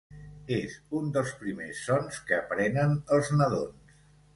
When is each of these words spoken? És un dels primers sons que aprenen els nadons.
És 0.55 0.77
un 1.01 1.11
dels 1.19 1.35
primers 1.43 1.85
sons 1.91 2.19
que 2.31 2.41
aprenen 2.41 3.01
els 3.19 3.35
nadons. 3.41 3.99